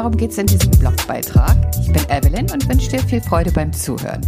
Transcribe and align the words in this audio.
darum 0.00 0.16
geht 0.16 0.30
es 0.30 0.38
in 0.38 0.46
diesem 0.46 0.70
Blogbeitrag. 0.70 1.58
Ich 1.78 1.92
bin 1.92 2.02
Evelyn 2.08 2.50
und 2.50 2.66
wünsche 2.70 2.88
dir 2.88 3.00
viel 3.00 3.20
Freude 3.20 3.52
beim 3.52 3.70
Zuhören. 3.70 4.22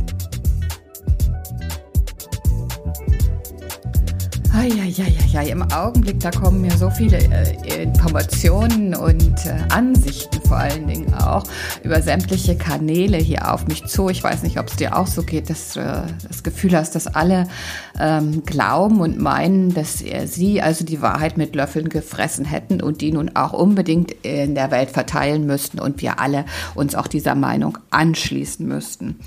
Ja, 5.33 5.41
im 5.41 5.63
Augenblick, 5.73 6.21
da 6.21 6.31
kommen 6.31 6.61
mir 6.61 6.77
so 6.77 6.91
viele 6.91 7.17
äh, 7.17 7.83
Informationen 7.83 8.95
und 8.95 9.47
äh, 9.47 9.57
Ansichten 9.71 10.43
vor 10.47 10.59
allen 10.59 10.87
Dingen 10.87 11.15
auch 11.15 11.45
über 11.83 12.03
sämtliche 12.03 12.55
Kanäle 12.55 13.17
hier 13.17 13.51
auf 13.51 13.67
mich 13.67 13.87
zu. 13.87 14.11
Ich 14.11 14.23
weiß 14.23 14.43
nicht, 14.43 14.59
ob 14.59 14.69
es 14.69 14.77
dir 14.77 14.95
auch 14.95 15.07
so 15.07 15.23
geht, 15.23 15.49
dass 15.49 15.73
du 15.73 15.81
äh, 15.81 16.03
das 16.29 16.43
Gefühl 16.43 16.77
hast, 16.77 16.95
dass 16.95 17.07
alle 17.07 17.49
ähm, 17.99 18.45
glauben 18.45 19.01
und 19.01 19.19
meinen, 19.19 19.73
dass 19.73 20.05
sie 20.27 20.61
also 20.61 20.85
die 20.85 21.01
Wahrheit 21.01 21.39
mit 21.39 21.55
Löffeln 21.55 21.89
gefressen 21.89 22.45
hätten 22.45 22.83
und 22.83 23.01
die 23.01 23.11
nun 23.11 23.35
auch 23.35 23.55
unbedingt 23.55 24.13
in 24.23 24.55
der 24.55 24.71
Welt 24.71 24.91
verteilen 24.91 25.47
müssten 25.47 25.81
und 25.81 26.03
wir 26.03 26.21
alle 26.21 26.45
uns 26.75 26.95
auch 26.95 27.07
dieser 27.07 27.35
Meinung 27.35 27.79
anschließen 27.91 28.67
müssten. 28.67 29.19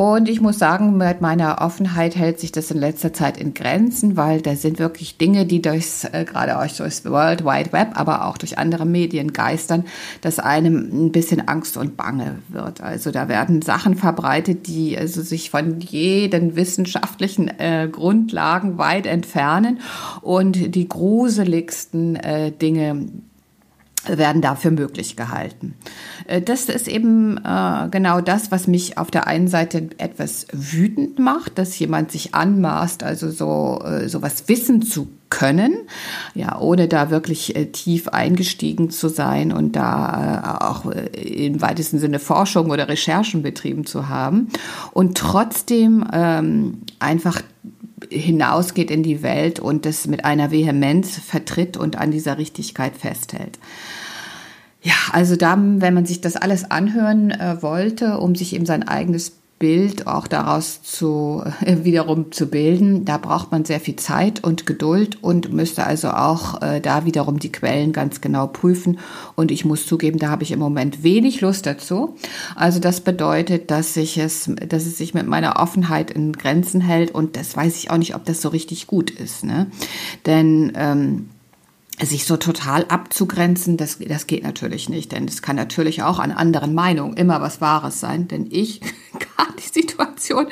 Und 0.00 0.30
ich 0.30 0.40
muss 0.40 0.58
sagen, 0.58 0.96
mit 0.96 1.20
meiner 1.20 1.60
Offenheit 1.60 2.16
hält 2.16 2.40
sich 2.40 2.50
das 2.50 2.70
in 2.70 2.78
letzter 2.78 3.12
Zeit 3.12 3.36
in 3.36 3.52
Grenzen, 3.52 4.16
weil 4.16 4.40
da 4.40 4.56
sind 4.56 4.78
wirklich 4.78 5.18
Dinge, 5.18 5.44
die 5.44 5.60
durchs, 5.60 6.04
äh, 6.04 6.24
gerade 6.24 6.58
auch 6.58 6.66
durchs 6.74 7.04
World 7.04 7.44
Wide 7.44 7.74
Web, 7.74 7.90
aber 8.00 8.24
auch 8.24 8.38
durch 8.38 8.56
andere 8.56 8.86
Medien 8.86 9.34
geistern, 9.34 9.84
dass 10.22 10.38
einem 10.38 10.88
ein 10.90 11.12
bisschen 11.12 11.46
Angst 11.46 11.76
und 11.76 11.98
Bange 11.98 12.38
wird. 12.48 12.80
Also 12.80 13.10
da 13.10 13.28
werden 13.28 13.60
Sachen 13.60 13.94
verbreitet, 13.94 14.68
die 14.68 14.96
also 14.96 15.20
sich 15.20 15.50
von 15.50 15.80
jeden 15.80 16.56
wissenschaftlichen 16.56 17.48
äh, 17.58 17.86
Grundlagen 17.92 18.78
weit 18.78 19.04
entfernen 19.04 19.80
und 20.22 20.74
die 20.76 20.88
gruseligsten 20.88 22.16
äh, 22.16 22.52
Dinge 22.52 23.04
werden 24.06 24.42
dafür 24.42 24.70
möglich 24.70 25.16
gehalten. 25.16 25.74
Äh, 26.26 26.40
das 26.40 26.68
ist 26.68 26.88
eben 26.88 27.38
äh, 27.38 27.88
genau 27.90 28.20
das, 28.20 28.50
was 28.50 28.66
mich 28.66 28.98
auf 28.98 29.10
der 29.10 29.26
einen 29.26 29.48
Seite 29.48 29.90
etwas 29.98 30.46
wütend 30.52 31.18
macht, 31.18 31.58
dass 31.58 31.78
jemand 31.78 32.10
sich 32.12 32.34
anmaßt, 32.34 33.02
also 33.02 33.30
so 33.30 33.82
äh, 33.84 34.08
sowas 34.08 34.44
wissen 34.46 34.82
zu 34.82 35.08
können, 35.30 35.86
ja, 36.34 36.58
ohne 36.58 36.88
da 36.88 37.10
wirklich 37.10 37.54
äh, 37.54 37.66
tief 37.66 38.08
eingestiegen 38.08 38.90
zu 38.90 39.08
sein 39.08 39.52
und 39.52 39.76
da 39.76 40.60
äh, 40.60 40.64
auch 40.64 40.90
äh, 40.90 41.46
im 41.46 41.62
weitesten 41.62 41.98
Sinne 42.00 42.18
Forschung 42.18 42.70
oder 42.70 42.88
Recherchen 42.88 43.42
betrieben 43.42 43.86
zu 43.86 44.08
haben 44.08 44.48
und 44.92 45.16
trotzdem 45.16 46.04
ähm, 46.12 46.80
einfach 46.98 47.42
hinausgeht 48.08 48.90
in 48.90 49.02
die 49.02 49.22
Welt 49.22 49.60
und 49.60 49.84
das 49.84 50.06
mit 50.06 50.24
einer 50.24 50.50
Vehemenz 50.50 51.18
vertritt 51.18 51.76
und 51.76 51.96
an 51.96 52.10
dieser 52.10 52.38
Richtigkeit 52.38 52.96
festhält. 52.96 53.58
Ja, 54.82 54.94
also 55.12 55.36
da, 55.36 55.56
wenn 55.58 55.94
man 55.94 56.06
sich 56.06 56.20
das 56.20 56.36
alles 56.36 56.70
anhören 56.70 57.30
äh, 57.30 57.62
wollte, 57.62 58.18
um 58.18 58.34
sich 58.34 58.54
eben 58.54 58.64
sein 58.64 58.86
eigenes 58.86 59.32
Bild 59.60 60.06
auch 60.06 60.26
daraus 60.26 60.82
zu 60.82 61.44
äh, 61.60 61.84
wiederum 61.84 62.32
zu 62.32 62.46
bilden, 62.46 63.04
da 63.04 63.18
braucht 63.18 63.52
man 63.52 63.66
sehr 63.66 63.78
viel 63.78 63.96
Zeit 63.96 64.42
und 64.42 64.64
Geduld 64.64 65.22
und 65.22 65.52
müsste 65.52 65.86
also 65.86 66.08
auch 66.08 66.62
äh, 66.62 66.80
da 66.80 67.04
wiederum 67.04 67.38
die 67.38 67.52
Quellen 67.52 67.92
ganz 67.92 68.22
genau 68.22 68.46
prüfen. 68.46 68.98
Und 69.36 69.50
ich 69.50 69.66
muss 69.66 69.86
zugeben, 69.86 70.18
da 70.18 70.30
habe 70.30 70.44
ich 70.44 70.50
im 70.50 70.58
Moment 70.58 71.02
wenig 71.02 71.42
Lust 71.42 71.66
dazu. 71.66 72.16
Also 72.56 72.80
das 72.80 73.02
bedeutet, 73.02 73.70
dass 73.70 73.96
ich 73.98 74.16
es, 74.16 74.50
dass 74.66 74.86
es 74.86 74.96
sich 74.96 75.12
mit 75.12 75.26
meiner 75.26 75.60
Offenheit 75.60 76.10
in 76.10 76.32
Grenzen 76.32 76.80
hält 76.80 77.10
und 77.10 77.36
das 77.36 77.54
weiß 77.54 77.76
ich 77.76 77.90
auch 77.90 77.98
nicht, 77.98 78.14
ob 78.14 78.24
das 78.24 78.40
so 78.40 78.48
richtig 78.48 78.86
gut 78.86 79.10
ist. 79.10 79.44
Ne? 79.44 79.66
Denn 80.24 80.72
ähm, 80.74 81.28
sich 82.06 82.24
so 82.24 82.36
total 82.36 82.84
abzugrenzen, 82.86 83.76
das, 83.76 83.98
das 83.98 84.26
geht 84.26 84.42
natürlich 84.42 84.88
nicht, 84.88 85.12
denn 85.12 85.26
es 85.26 85.42
kann 85.42 85.56
natürlich 85.56 86.02
auch 86.02 86.18
an 86.18 86.32
anderen 86.32 86.74
Meinungen 86.74 87.14
immer 87.14 87.40
was 87.40 87.60
Wahres 87.60 88.00
sein, 88.00 88.28
denn 88.28 88.46
ich 88.50 88.80
kann 89.40 89.54
die 89.74 89.82
Situation 89.82 90.46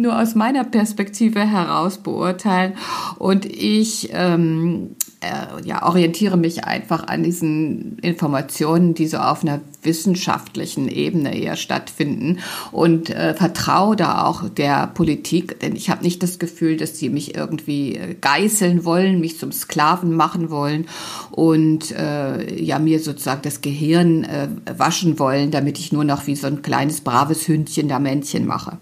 nur, 0.00 0.20
aus 0.20 0.34
meiner 0.34 0.64
Perspektive 0.64 1.40
heraus 1.40 1.98
beurteilen. 1.98 2.74
Und 3.18 3.46
ich 3.46 4.10
ähm, 4.12 4.96
äh, 5.20 5.66
ja, 5.66 5.86
orientiere 5.86 6.36
mich 6.36 6.64
einfach 6.64 7.06
an 7.06 7.22
diesen 7.22 7.98
Informationen, 7.98 8.94
die 8.94 9.06
so 9.06 9.18
auf 9.18 9.42
einer 9.42 9.60
wissenschaftlichen 9.86 10.88
Ebene 10.88 11.34
eher 11.34 11.56
stattfinden 11.56 12.40
und 12.72 13.08
äh, 13.08 13.32
vertraue 13.34 13.96
da 13.96 14.26
auch 14.26 14.48
der 14.48 14.88
Politik, 14.88 15.60
denn 15.60 15.74
ich 15.74 15.88
habe 15.88 16.04
nicht 16.04 16.22
das 16.22 16.38
Gefühl, 16.38 16.76
dass 16.76 16.98
sie 16.98 17.08
mich 17.08 17.34
irgendwie 17.34 17.96
äh, 17.96 18.14
geißeln 18.20 18.84
wollen, 18.84 19.20
mich 19.20 19.38
zum 19.38 19.52
Sklaven 19.52 20.14
machen 20.14 20.50
wollen 20.50 20.86
und 21.30 21.92
äh, 21.92 22.62
ja 22.62 22.78
mir 22.78 23.00
sozusagen 23.00 23.42
das 23.42 23.60
Gehirn 23.60 24.24
äh, 24.24 24.48
waschen 24.76 25.18
wollen, 25.18 25.50
damit 25.50 25.78
ich 25.78 25.92
nur 25.92 26.04
noch 26.04 26.26
wie 26.26 26.36
so 26.36 26.46
ein 26.46 26.62
kleines 26.62 27.00
braves 27.00 27.48
Hündchen 27.48 27.88
da 27.88 27.98
Männchen 27.98 28.46
mache. 28.46 28.78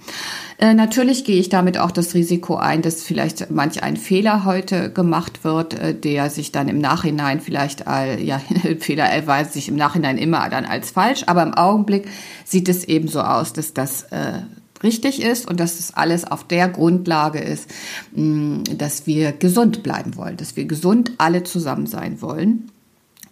Äh, 0.59 0.75
natürlich 0.75 1.25
gehe 1.25 1.39
ich 1.39 1.49
damit 1.49 1.79
auch 1.79 1.91
das 1.91 2.15
Risiko 2.15 2.57
ein, 2.57 2.81
dass 2.81 3.03
vielleicht 3.03 3.51
manch 3.51 3.83
ein 3.83 3.97
Fehler 3.97 4.45
heute 4.45 4.91
gemacht 4.91 5.45
wird, 5.45 5.75
äh, 5.75 5.95
der 5.95 6.31
sich 6.31 6.53
dann 6.53 6.69
im 6.69 6.79
Nachhinein 6.79 7.41
vielleicht, 7.41 7.85
ja, 7.87 8.41
Fehler 8.79 9.05
erweist 9.05 9.53
sich 9.53 9.69
im 9.69 9.77
Nachhinein 9.77 10.19
immer 10.19 10.49
dann 10.49 10.65
als 10.65 10.94
falsch, 10.95 11.25
aber 11.27 11.43
im 11.43 11.55
Augenblick 11.55 12.09
sieht 12.45 12.69
es 12.69 12.85
eben 12.85 13.09
so 13.09 13.21
aus, 13.21 13.53
dass 13.53 13.75
das 13.75 14.05
äh, 14.05 14.41
richtig 14.83 15.23
ist 15.23 15.49
und 15.49 15.59
dass 15.59 15.81
es 15.81 15.95
alles 15.95 16.25
auf 16.25 16.45
der 16.45 16.69
Grundlage 16.69 17.41
ist, 17.41 17.69
mh, 18.13 18.65
dass 18.77 19.07
wir 19.07 19.33
gesund 19.33 19.83
bleiben 19.83 20.17
wollen, 20.17 20.37
dass 20.37 20.57
wir 20.57 20.67
gesund 20.67 21.13
alle 21.19 21.43
zusammen 21.43 21.87
sein 21.87 22.23
wollen. 22.23 22.71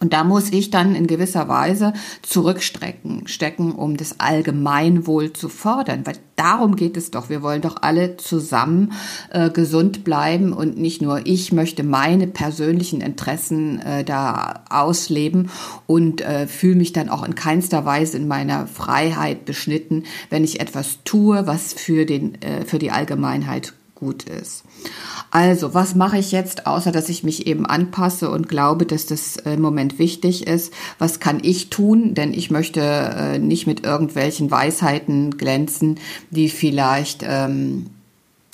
Und 0.03 0.13
da 0.13 0.25
muss 0.25 0.51
ich 0.51 0.71
dann 0.71 0.97
in 0.97 1.07
gewisser 1.07 1.47
Weise 1.47 1.93
zurückstrecken, 2.23 3.29
stecken, 3.29 3.71
um 3.71 3.97
das 3.97 4.19
Allgemeinwohl 4.19 5.33
zu 5.33 5.49
fördern, 5.49 6.05
weil 6.05 6.17
darum 6.35 6.75
geht 6.75 6.97
es 6.97 7.13
doch. 7.13 7.31
Wir 7.31 7.41
wollen 7.41 7.63
doch 7.63 7.77
alle 7.83 8.17
zusammen 8.17 8.95
äh, 9.31 9.49
gesund 9.49 10.03
bleiben 10.03 10.53
und 10.53 10.77
nicht 10.77 11.03
nur 11.03 11.25
ich 11.25 11.53
möchte 11.53 11.85
meine 11.85 12.27
persönlichen 12.27 13.01
Interessen 13.01 13.79
äh, 13.79 14.03
da 14.03 14.65
ausleben 14.71 15.51
und 15.87 16.21
äh, 16.21 16.49
fühle 16.49 16.75
mich 16.75 16.93
dann 16.93 17.09
auch 17.09 17.23
in 17.23 17.37
keinster 17.37 17.85
Weise 17.85 18.17
in 18.17 18.27
meiner 18.27 18.67
Freiheit 18.67 19.45
beschnitten, 19.45 20.03
wenn 20.31 20.43
ich 20.43 20.59
etwas 20.59 20.99
tue, 21.05 21.47
was 21.47 21.75
für 21.75 22.07
den 22.07 22.43
äh, 22.43 22.65
für 22.65 22.81
die 22.81 22.91
Allgemeinheit 22.91 23.73
gut 24.03 24.25
ist. 24.25 24.65
Also, 25.31 25.75
was 25.75 25.95
mache 25.95 26.19
ich 26.19 26.33
jetzt, 26.33 26.67
außer 26.67 26.91
dass 26.91 27.09
ich 27.09 27.23
mich 27.23 27.47
eben 27.47 27.67
anpasse 27.67 28.31
und 28.31 28.49
glaube, 28.49 28.85
dass 28.85 29.07
das 29.07 29.37
äh, 29.37 29.55
im 29.55 29.61
Moment 29.61 30.01
wichtig 30.01 30.49
ist? 30.49 30.75
Was 30.99 31.21
kann 31.21 31.39
ich 31.41 31.71
tun? 31.71 32.15
Denn 32.15 32.35
ich 32.35 32.51
möchte 32.51 32.81
äh, 32.81 33.39
nicht 33.39 33.69
mit 33.69 33.85
irgendwelchen 33.85 34.51
Weisheiten 34.51 35.39
glänzen, 35.39 36.01
die 36.31 36.49
vielleicht 36.49 37.23
ähm, 37.25 37.87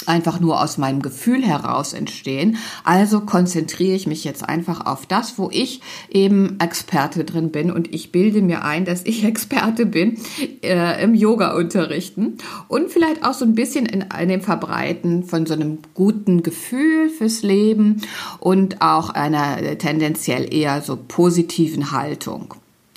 einfach 0.09 0.41
nur 0.41 0.61
aus 0.63 0.79
meinem 0.79 1.03
Gefühl 1.03 1.45
heraus 1.45 1.93
entstehen. 1.93 2.57
Also 2.85 3.21
konzentriere 3.21 3.95
ich 3.95 4.07
mich 4.07 4.25
jetzt 4.25 4.49
einfach 4.49 4.87
auf 4.87 5.07
das, 5.07 5.39
wo 5.39 5.51
ich 5.53 5.81
eben 6.11 6.59
Experte 6.61 7.25
drin 7.25 7.51
bin. 7.51 7.71
Und 7.71 7.95
ich 7.95 8.13
bilde 8.13 8.43
mir 8.43 8.65
ein, 8.65 8.85
dass 8.85 9.03
ich 9.05 9.25
Experte 9.29 9.87
bin 9.87 10.19
äh, 10.63 11.03
im 11.03 11.15
Yoga-Unterrichten 11.15 12.39
und 12.69 12.91
vielleicht 12.91 13.25
auch 13.25 13.35
so 13.35 13.45
ein 13.45 13.55
bisschen 13.55 13.87
in, 13.87 14.05
in 14.21 14.29
dem 14.29 14.41
Verbreiten 14.41 15.25
von 15.25 15.47
so 15.47 15.55
einem 15.55 15.79
guten 15.95 16.43
Gefühl 16.43 17.11
fürs 17.11 17.43
Leben 17.43 18.03
und 18.41 18.81
auch 18.81 19.11
einer 19.11 19.79
tendenziell 19.79 20.53
eher 20.53 20.83
so 20.83 20.97
positiven 20.97 21.93
Haltung 21.93 22.55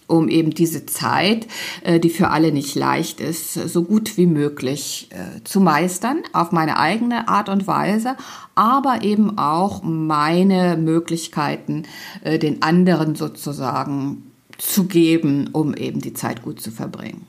um 0.08 0.28
eben 0.28 0.52
diese 0.52 0.86
Zeit, 0.86 1.48
äh, 1.84 2.00
die 2.00 2.10
für 2.10 2.30
alle 2.30 2.52
nicht 2.52 2.76
leicht 2.76 3.22
ist, 3.22 3.54
so 3.54 3.84
gut 3.84 4.18
wie 4.18 4.28
möglich 4.28 5.10
äh, 5.12 5.44
zu 5.44 5.60
meistern, 5.60 6.24
auf 6.34 6.52
meine 6.52 6.78
eigene 6.78 7.28
Art 7.28 7.50
und 7.50 7.68
Weise, 7.68 8.16
aber 8.56 9.04
eben 9.04 9.38
auch 9.38 9.82
meine 9.84 10.78
Möglichkeiten 10.78 11.84
äh, 12.24 12.40
den 12.40 12.62
anderen 12.62 13.16
sozusagen 13.16 14.32
zu 14.58 14.86
geben, 14.86 15.50
um 15.54 15.74
eben 15.74 16.02
die 16.02 16.14
Zeit 16.14 16.44
gut 16.44 16.62
zu 16.62 16.72
verbringen. 16.72 17.26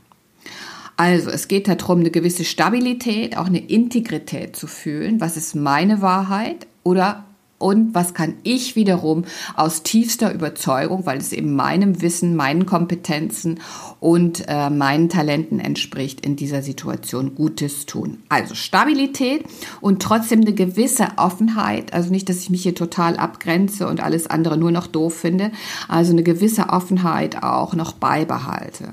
Also 0.97 1.31
es 1.31 1.49
geht 1.49 1.69
darum, 1.69 2.01
eine 2.01 2.11
gewisse 2.11 2.45
Stabilität, 2.45 3.37
auch 3.37 3.47
eine 3.47 3.67
Integrität 3.67 4.55
zu 4.55 4.67
fühlen. 4.67 5.21
Was 5.21 5.37
ist 5.37 5.57
meine 5.57 6.03
Wahrheit? 6.03 6.67
Oder 6.85 7.25
und 7.63 7.95
was 7.95 8.13
kann 8.13 8.35
ich 8.43 8.75
wiederum 8.77 9.25
aus 9.55 9.83
tiefster 9.83 10.35
Überzeugung, 10.35 11.07
weil 11.07 11.19
es 11.19 11.33
eben 11.33 11.55
meinem 11.55 12.03
Wissen, 12.03 12.35
meinen 12.35 12.67
Kompetenzen 12.67 13.61
und 14.01 14.45
äh, 14.49 14.69
meinen 14.69 15.09
Talenten 15.09 15.61
entspricht, 15.61 16.27
in 16.27 16.35
dieser 16.35 16.63
Situation 16.63 17.35
Gutes 17.37 17.87
tun. 17.87 18.19
Also 18.29 18.55
Stabilität 18.55 19.45
und 19.81 20.03
trotzdem 20.03 20.41
eine 20.41 20.55
gewisse 20.55 21.07
Offenheit, 21.17 21.93
also 21.93 22.11
nicht, 22.11 22.29
dass 22.29 22.39
ich 22.39 22.51
mich 22.51 22.65
hier 22.65 22.75
total 22.75 23.17
abgrenze 23.17 23.87
und 23.87 24.03
alles 24.03 24.27
andere 24.27 24.57
nur 24.57 24.73
noch 24.73 24.89
doof 24.89 25.15
finde, 25.15 25.53
also 25.89 26.13
eine 26.13 26.25
gewisse 26.25 26.69
Offenheit 26.71 27.43
auch 27.45 27.75
noch 27.75 27.93
beibehalte. 27.93 28.93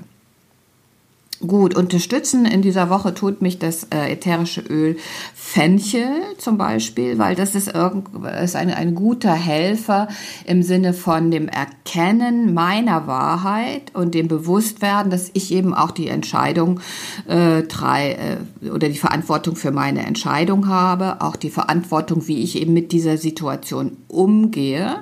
Gut, 1.46 1.74
unterstützen 1.74 2.44
in 2.44 2.60
dieser 2.60 2.90
Woche 2.90 3.14
tut 3.14 3.40
mich 3.40 3.58
das 3.58 3.84
äh, 3.84 4.12
ätherische 4.12 4.60
Öl 4.60 4.98
Fenchel 5.34 6.06
zum 6.36 6.58
Beispiel, 6.58 7.18
weil 7.18 7.34
das 7.34 7.54
ist, 7.54 7.68
ist 7.68 8.56
ein, 8.56 8.70
ein 8.70 8.94
guter 8.94 9.32
Helfer 9.32 10.08
im 10.44 10.62
Sinne 10.62 10.92
von 10.92 11.30
dem 11.30 11.48
Erkennen 11.48 12.52
meiner 12.52 13.06
Wahrheit 13.06 13.94
und 13.94 14.14
dem 14.14 14.28
Bewusstwerden, 14.28 15.10
dass 15.10 15.30
ich 15.32 15.50
eben 15.50 15.72
auch 15.72 15.92
die 15.92 16.08
Entscheidung 16.08 16.80
äh, 17.26 17.62
drei, 17.62 18.38
äh, 18.62 18.68
oder 18.68 18.90
die 18.90 18.98
Verantwortung 18.98 19.56
für 19.56 19.70
meine 19.70 20.04
Entscheidung 20.04 20.68
habe, 20.68 21.22
auch 21.22 21.36
die 21.36 21.50
Verantwortung, 21.50 22.28
wie 22.28 22.42
ich 22.42 22.60
eben 22.60 22.74
mit 22.74 22.92
dieser 22.92 23.16
Situation 23.16 23.96
umgehe 24.08 24.98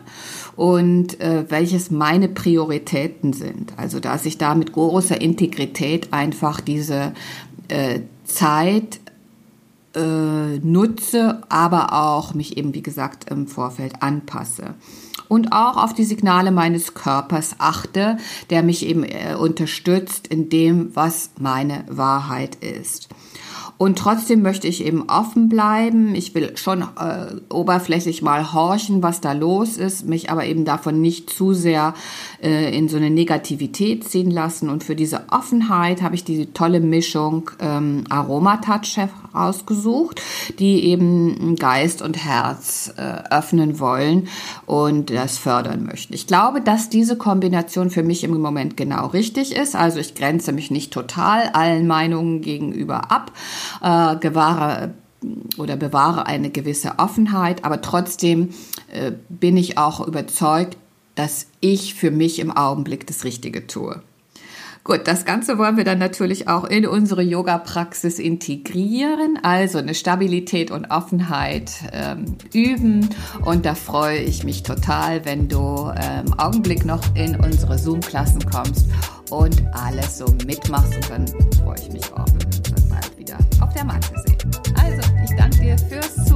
und 0.55 1.21
äh, 1.21 1.45
welches 1.49 1.91
meine 1.91 2.29
Prioritäten 2.29 3.33
sind. 3.33 3.73
Also 3.77 4.01
dass 4.01 4.25
ich 4.25 4.39
da 4.39 4.55
mit 4.55 4.73
großer 4.73 5.21
Integrität 5.21 6.13
einfach 6.29 6.61
diese 6.61 7.15
äh, 7.69 8.01
Zeit 8.25 9.01
äh, 9.95 10.59
nutze, 10.59 11.43
aber 11.49 11.95
auch 11.95 12.35
mich 12.35 12.59
eben, 12.59 12.75
wie 12.75 12.83
gesagt, 12.83 13.31
im 13.31 13.47
Vorfeld 13.47 14.03
anpasse. 14.03 14.75
Und 15.29 15.53
auch 15.53 15.83
auf 15.83 15.95
die 15.95 16.05
Signale 16.05 16.51
meines 16.51 16.93
Körpers 16.93 17.57
achte, 17.59 18.19
der 18.51 18.63
mich 18.63 18.85
eben 18.85 19.05
äh, 19.05 19.37
unterstützt 19.39 20.27
in 20.27 20.51
dem, 20.51 20.95
was 20.95 21.31
meine 21.39 21.85
Wahrheit 21.89 22.57
ist. 22.57 23.09
Und 23.79 23.97
trotzdem 23.97 24.43
möchte 24.43 24.67
ich 24.67 24.85
eben 24.85 25.09
offen 25.09 25.49
bleiben. 25.49 26.17
Ich 26.17 26.35
will 26.35 26.57
schon 26.57 26.83
äh, 26.83 27.37
oberflächlich 27.49 28.23
mal 28.23 28.53
horchen, 28.53 29.05
was 29.05 29.21
da 29.21 29.33
los 29.33 29.77
ist, 29.77 30.05
mich 30.05 30.31
aber 30.31 30.45
eben 30.47 30.65
davon 30.65 31.01
nicht 31.01 31.31
zu 31.31 31.55
sehr 31.55 31.95
äh, 32.43 32.77
in 32.77 32.89
so 32.89 32.97
eine 32.97 33.09
Negativität 33.09 34.03
ziehen 34.03 34.33
lassen. 34.33 34.69
Und 34.69 34.83
für 34.83 34.97
diese 34.97 35.23
Offenheit 35.31 36.03
habe 36.03 36.17
ich 36.17 36.25
diese 36.25 36.53
tolle 36.53 36.81
Mischung 36.81 37.53
ähm, 37.61 38.03
Aromatouch 38.09 38.99
ausgesucht, 39.33 40.21
die 40.59 40.85
eben 40.87 41.55
Geist 41.55 42.03
und 42.03 42.17
Herz 42.17 42.93
äh, 42.97 43.03
öffnen 43.31 43.79
wollen 43.79 44.27
und 44.67 45.11
das 45.11 45.39
fördern 45.39 45.85
möchten. 45.85 46.15
Ich 46.15 46.27
glaube, 46.27 46.61
dass 46.61 46.89
diese 46.89 47.17
Kombination 47.17 47.91
für 47.91 48.03
mich 48.03 48.25
im 48.25 48.41
Moment 48.41 48.77
genau 48.77 49.07
richtig 49.07 49.55
ist. 49.55 49.77
Also 49.77 50.01
ich 50.01 50.17
grenze 50.17 50.53
mich 50.53 50.73
nicht 50.73 50.93
total 50.93 51.51
allen 51.53 51.87
Meinungen 51.87 52.41
gegenüber 52.41 53.13
ab 53.13 53.31
äh, 53.83 54.17
gewahre 54.17 54.95
oder 55.57 55.77
bewahre 55.77 56.27
eine 56.27 56.51
gewisse 56.51 56.99
Offenheit, 56.99 57.65
aber 57.65 57.81
trotzdem 57.83 58.51
äh, 58.93 59.13
bin 59.29 59.57
ich 59.57 59.77
auch 59.77 60.07
überzeugt, 60.07 60.77
dass 61.15 61.47
ich 61.61 61.95
für 61.95 62.13
mich 62.13 62.39
im 62.39 62.57
Augenblick 62.57 63.07
das 63.07 63.25
Richtige 63.25 63.67
tue. 63.67 64.01
Gut, 64.89 65.03
das 65.05 65.27
Ganze 65.27 65.59
wollen 65.59 65.77
wir 65.77 65.85
dann 65.85 65.99
natürlich 65.99 66.49
auch 66.49 66.65
in 66.65 66.87
unsere 66.87 67.21
Yoga-Praxis 67.21 68.19
integrieren, 68.19 69.39
also 69.43 69.77
eine 69.77 69.95
Stabilität 69.95 70.71
und 70.71 70.91
Offenheit 70.91 71.73
ähm, 71.93 72.37
üben. 72.55 73.11
Und 73.45 73.67
da 73.67 73.75
freue 73.75 74.21
ich 74.21 74.45
mich 74.45 74.63
total, 74.63 75.27
wenn 75.27 75.49
du 75.49 75.93
ähm, 76.01 76.29
im 76.29 76.39
Augenblick 76.39 76.87
noch 76.87 77.03
in 77.15 77.37
unsere 77.39 77.77
Zoom-Klassen 77.77 78.49
kommst 78.51 78.87
und 79.29 79.63
alles 79.73 80.17
so 80.17 80.27
mitmachst. 80.47 80.95
Und 80.95 81.11
dann 81.11 81.27
freue 81.63 81.77
ich 81.83 81.93
mich 81.93 82.11
auch, 82.15 82.27
wenn 82.39 82.48
der 83.79 83.85
Matte 83.85 84.09
sehen. 84.27 84.39
Also, 84.77 85.09
ich 85.23 85.37
danke 85.37 85.59
dir 85.59 85.79
fürs 85.79 86.28